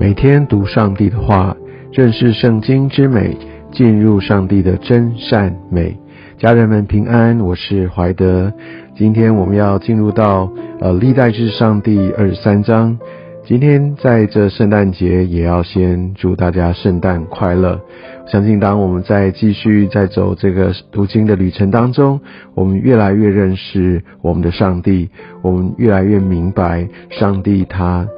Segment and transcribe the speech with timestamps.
[0.00, 1.54] 每天读上帝的话，
[1.92, 3.36] 认识圣经之美，
[3.70, 5.94] 进入上帝的真善美。
[6.38, 8.50] 家人们平安，我是怀德。
[8.96, 10.50] 今天我们要进入到
[10.80, 12.98] 呃历代志上第二十三章。
[13.44, 17.78] 今天在这圣诞节，也要先祝大家圣诞快乐。
[18.26, 22.18] 相信当我们在继续在走这个读经的旅程当中，
[22.54, 25.10] 我们越来越认识我们的上帝，
[25.42, 28.08] 我们越来越明白上帝他。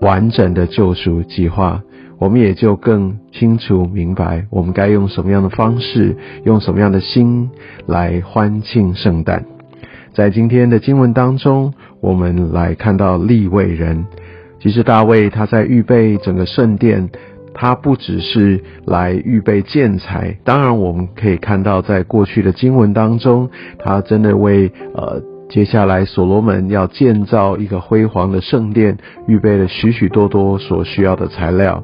[0.00, 1.82] 完整的救赎计划，
[2.18, 7.50] 我们也就更清楚明白，我们该用什么样的方式，用什么样的心
[7.86, 9.44] 来欢庆圣诞。
[10.14, 14.04] 在今天的经文当中，我们来看到立位人。
[14.60, 17.08] 其实大卫他在预备整个圣殿，
[17.54, 25.22] 他不只是来预备建材，当然我们可以看到，在过去的经文当中，他真的为呃。
[25.48, 31.82] 接下来，所罗门要建造一个辉煌的圣殿，预备了许许多多所需要的材料。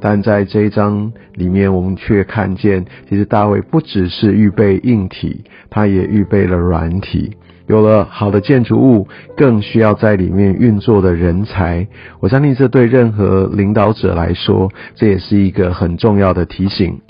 [0.00, 7.36] 但在这一章里面，我们却看见，其实大卫不只是预备硬体，他也预备了软体。
[7.66, 11.86] 有了好的建筑物，更需要在里面运作的人才。
[12.20, 17.00] 我相信这对任何领导者来说，这也是一个很重要的提醒。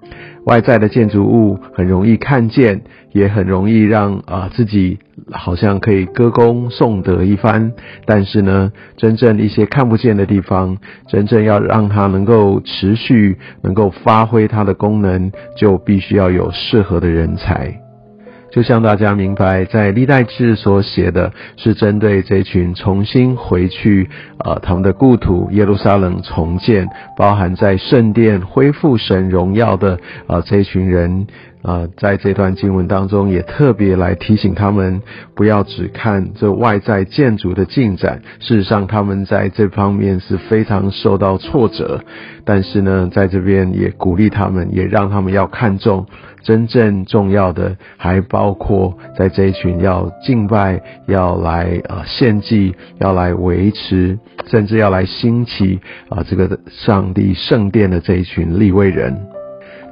[0.47, 4.99] 外在的建筑物很容易看见，也很容易让啊自己
[5.33, 7.73] 好像可以歌功颂德一番。
[8.05, 10.77] 但是呢，真正一些看不见的地方，
[11.09, 17.84] 真正要让它能够持续能够发挥它的功能，就必须要有适合的人才。
[18.55, 31.27] 就像大家明白，在历代志所写的是针对这群重新回去，啊，他们的故土耶路撒冷重建，包含在圣殿恢复神荣耀的，啊，这群人，
[31.65, 35.01] 呃，在这段经文当中也特别来提醒他们，
[35.35, 42.05] 不要只看这外在建筑的进展，事实上他们在这方面是非常受到挫折，
[42.45, 46.07] 但是呢，在这边也鼓励他们，也让他们要看重。
[46.43, 55.81] 真正重要的还包括在这一群要敬拜、要来呃献祭、要来维持，甚至要来兴起
[56.11, 59.34] 啊这个上帝圣殿的这一群立位人。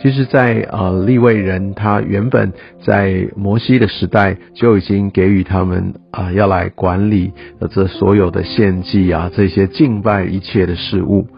[0.02, 2.52] 其实，在呃立位人，他原本
[2.84, 7.32] 在摩西的时代就已经给予他们啊要来管理
[7.70, 11.28] 这所有的献祭啊这些敬拜一切的事物，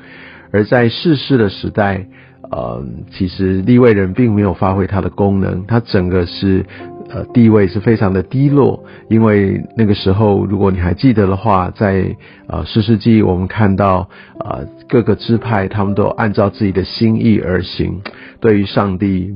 [0.50, 2.06] 而在世世的时代。
[2.50, 6.64] 呃，其实立位人并没有发挥他的功能，他整个是
[7.08, 12.14] 呃地位是非常的低落，因为那个时候如果你还记得的话，在
[12.46, 14.08] 呃十世纪我们看到
[14.38, 18.00] 啊各个支派他们都按照自己的心意而行，
[18.44, 19.32] 对于上帝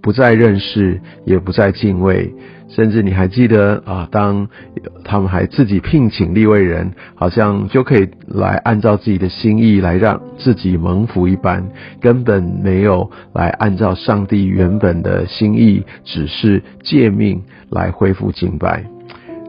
[0.00, 2.32] 不再认识，也不再敬畏。
[2.68, 4.08] 甚至你还记得啊？
[4.12, 4.48] 当
[5.02, 18.84] 他们还自己聘请立位人，好像就可以来按照自己的心意来让自己蒙福一般，根本没有来按照上帝原本的心意，只是借命来恢复敬拜。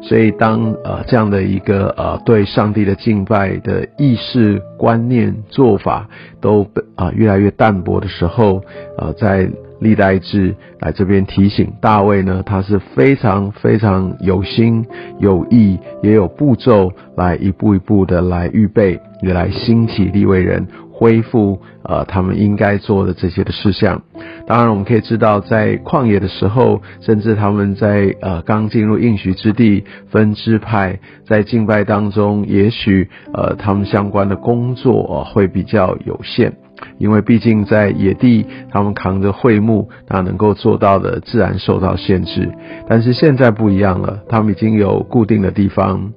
[0.03, 6.07] 所以当呃这样的一个呃对上帝的敬拜的意识观念做法
[6.39, 8.61] 都啊越来越淡薄的时候，
[8.97, 9.49] 呃在。
[9.83, 14.85] 历代志来这边提醒大卫呢，他是非常非常有心
[15.19, 24.01] 有意，也有步骤来一步一步的来预备，也来兴起立位人，恢复呃他们应该做的这些的事项。
[24.47, 36.53] 当然，我们可以知道，在旷野的时候，甚至他们在呃刚进入应许之地分支派，在敬拜当中，也许呃他们相关的工作会比较有限。
[36.97, 42.51] 因为毕竟在野地，他们扛着会幕，那能够做到的自然受到限制。
[42.87, 46.13] 但是现在不一样了，他们已经有固定的地方，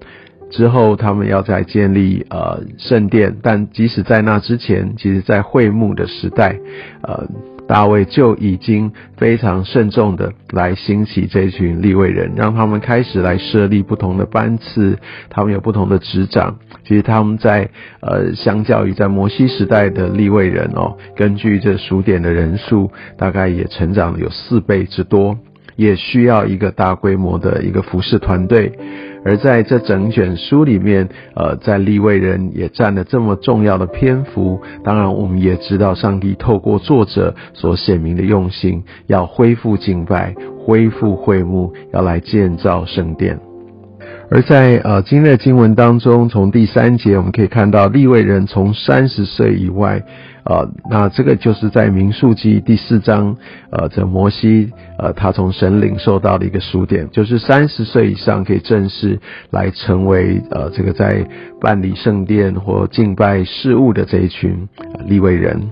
[0.50, 3.37] 之后他们要再建立呃圣殿。
[3.43, 6.59] 但即使在那之前，其实在会幕的时代，
[7.03, 7.27] 呃。
[7.69, 14.98] 大卫就已经非常慎重的来兴起这群立位人，让他们开始来设立不同的班次，
[15.28, 16.59] 他们有不同的执掌。
[16.84, 17.68] 其实他们在
[18.01, 25.36] 呃，相较于在摩西时代的立位人哦，根据这数点的人数，大概也成长了有四倍之多，
[25.74, 28.72] 也需要一个大规模的一个服饰团队。
[29.27, 34.61] 而在这整卷书里面，呃，在立位人也占了这么重要的篇幅。
[34.84, 40.33] 当然，我们也知道上帝透过作者所显明的用心，要恢复敬拜，
[40.65, 43.46] 恢复会幕，要来建造圣殿。
[44.28, 50.03] 而在呃今日的经文当中，从第三节我们可以看到立位人从三十岁以外，
[50.45, 53.37] 呃，那这个就是在民数记第四章，
[53.71, 59.19] 呃，这摩西呃他从神领受到的一个书点，就是三十岁以上可以正式
[59.51, 61.25] 来成为呃这个在
[61.61, 64.69] 办理圣殿或敬拜事务的这一群
[65.07, 65.71] 立位人。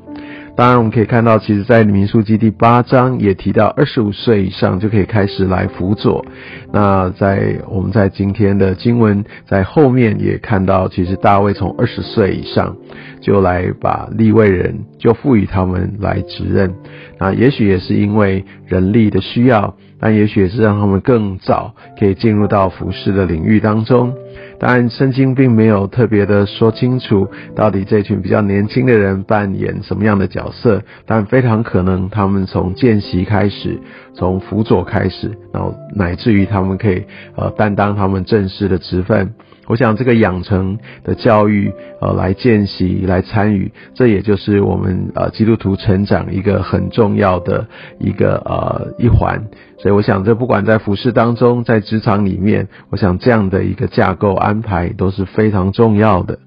[0.57, 6.25] 当然，我们可以看到，其实，在民数记第八章也提到，二十五岁以上就可以开始来辅佐。
[6.73, 12.77] 那在我们在今天的经文在后面也看到，其实大卫从二十岁以上
[13.21, 16.73] 就来把立位人就赋予他们来指认。
[17.19, 24.15] 那也许也是因为人力的需要，但也许是让他们更早可以进入到服饰的领域当中。
[24.59, 33.79] 当然，圣经并没有特别的说清楚到底这群比较年轻的人扮演什么样的角色，但非常可能他们从见习开始，
[34.15, 37.05] 从辅佐开始，然后乃至于他们可以
[37.37, 39.33] 呃担当他们正式的职分。
[39.67, 47.67] 我想这个养成的教育，呃，来见习、来参与，这也就是我们呃基督徒成长一个很重要的
[47.99, 49.43] 一个呃一环。
[49.79, 56.39] 所以我想，这不管在服饰当中，在职场里面，我想这样的一个架构安排都是非常重要的。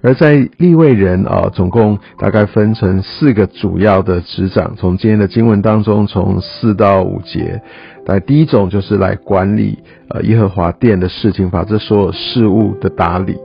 [0.00, 4.74] 而在立位人啊，总共大概分成四个主要的职掌。
[4.76, 7.60] 从今天的经文当中，从四到五节，
[8.06, 9.78] 那第一种就是来管理
[10.10, 13.36] 呃耶和华殿的事情，把这所有事务的打理。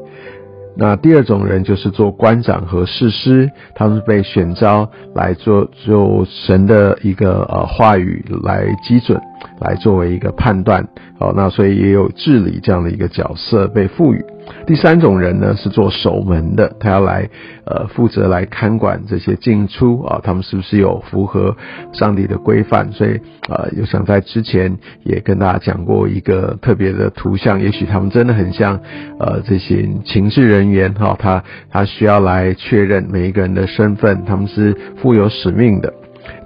[0.75, 9.21] 那第二种人就是做官长和士师，他们是被选召来做就神的一个呃话语来基准，
[9.59, 10.87] 来作为一个判断。
[11.19, 14.23] 好，那所以也有治理这样的一个角色被赋予。
[14.67, 17.29] 第三种人呢是做守门的，他要来
[17.65, 21.55] 呃负责来看管这些进出啊，他们是不是有符合
[21.93, 22.91] 上帝的规范？
[22.91, 28.81] 所以啊，有想在之前也跟大家讲过一个特别的图像，也许他们真的很像
[29.17, 31.41] 呃这些情事人员哈，他
[31.71, 35.93] 他需要来确认每一个人的身份，他们是负有使命的。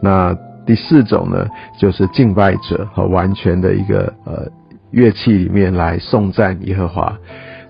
[0.01, 1.47] 那第四种呢，
[1.79, 4.47] 就是敬拜者和完全的一个呃
[4.91, 7.17] 乐器里面来颂赞耶和华。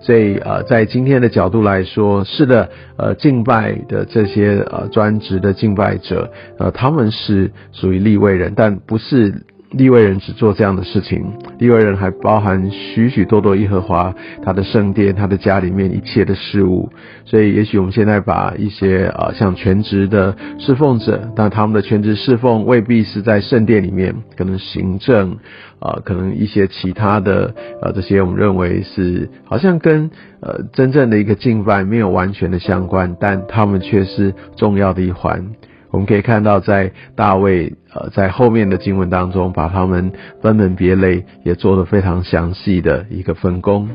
[0.02, 6.30] 所以呃，在今天的角度来说，是的，呃，敬拜的这些呃专职的敬拜者，
[6.60, 9.44] 呃，他们是属于立位人，但不是。
[9.72, 11.25] 立位人只做这样的事情，
[11.60, 16.90] 立位人还包含许许多多耶和华他的圣殿、他的家里面一切的事物。
[17.25, 25.38] 所以，也许我们现在把一些啊，像全职的侍奉者，但他们的全职侍奉未必是在圣殿里面，可能行政
[25.80, 30.10] 啊，可能一些其他的呃，这些我们认为是好像跟
[30.40, 35.46] 呃真正的一个敬拜没有完全的相关，但他们却是重要的一环。
[35.92, 40.12] 我们可以看到，在大卫呃在后面的经文当中，把他们
[40.42, 43.88] 分门别类，也做得非常详细的一个分工。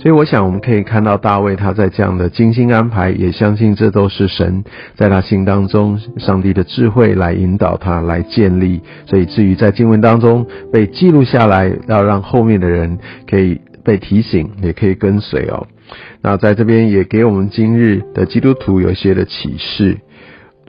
[0.00, 4.62] 所以，我想我们可以看到大卫他在这样的精心安排，也相信这都是神
[4.94, 8.80] 在他心当中，上帝的智慧来引导他来建立。
[9.06, 12.96] 所以，至于在经文当中被记录下来，要让后面的人
[13.28, 15.66] 可以被提醒，也可以跟随哦。
[16.22, 19.98] 那在这边也给我们今日的基督徒有一些的启示。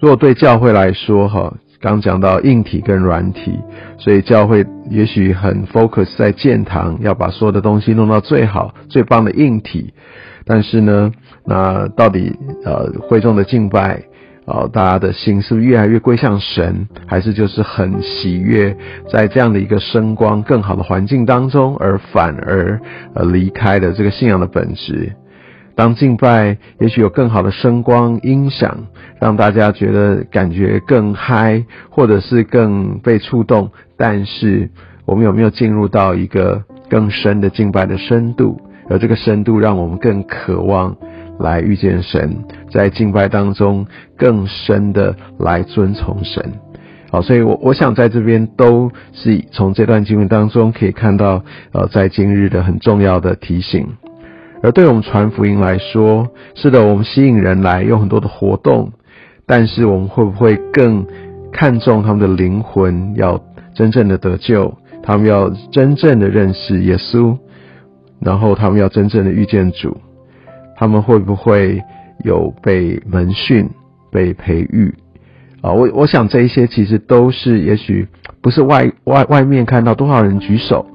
[0.01, 3.59] 如果对教会来说，哈，刚讲到硬体跟软体，
[3.97, 9.93] 所以教会也许很 focus 在建堂，要把所有的东西弄到最好、最棒的硬体。
[10.45, 11.11] 但是呢，
[11.45, 14.01] 那到底呃会众的敬拜，
[14.45, 18.75] 啊，大家的心是不是越来越归向神，还是就是很喜悦
[19.11, 22.79] 在这样的一个声光更好的环境当中，而反而
[23.13, 25.13] 呃离开了这个信仰的本质？
[25.79, 33.71] 当敬拜，也许有更好的声光音响，让大家觉得感觉更嗨，或者是更被触动。
[33.95, 34.69] 但是，
[35.05, 38.59] 我们有没有进入到一个更深的敬拜的深度？
[38.89, 40.93] 而这个深度，让我们更渴望
[41.39, 46.43] 来遇见神，在敬拜当中更深的来遵从神。
[47.09, 53.87] 好，所以，我我想在这边都是从这段经文当中可以看到，呃，在今日的很重要的提醒。
[54.61, 58.91] 而对我们传福音来说，是的，我们吸引人来，有很多的活动，
[59.45, 61.05] 但是我们会不会更
[61.51, 63.39] 看重他们的灵魂要
[63.73, 67.37] 真正的得救，他们要真正的认识耶稣，
[68.19, 69.95] 然后他们要真正的遇见主，
[70.75, 71.81] 他们会不会
[72.25, 73.69] 有被门训、
[74.11, 74.93] 被培育？
[75.61, 78.07] 啊，我我想这一些其实都是，也许
[78.41, 80.85] 不是外外外面看到多少人举手。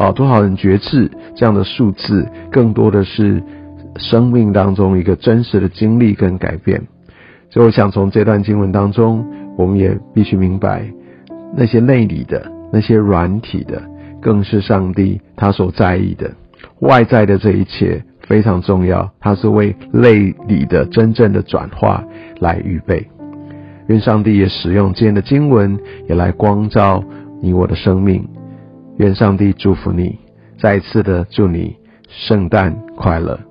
[0.00, 3.42] 啊，多少人觉知这样的数字，更多的是
[3.96, 6.80] 生命当中一个真实的经历跟改变。
[7.50, 9.22] 所以，我想从这段经文当中，
[9.58, 10.90] 我们也必须明白，
[11.54, 13.82] 那些内里的、那些软体的，
[14.22, 16.30] 更是上帝他所在意的。
[16.78, 22.02] 外在的这一切非常重要，它是为内里的真正的转化
[22.38, 23.06] 来预备。
[23.88, 25.78] 愿上帝也使用今天的经文，
[26.08, 27.04] 也来光照
[27.42, 28.26] 你我的生命。
[28.98, 30.18] 愿上帝祝福你
[30.58, 31.76] 再一次的祝你
[32.08, 33.49] 圣诞快乐。